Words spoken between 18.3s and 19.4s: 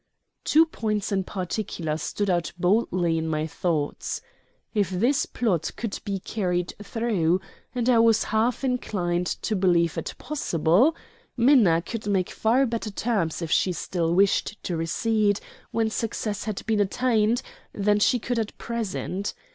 at present.